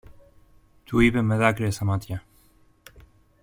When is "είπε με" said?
0.99-1.37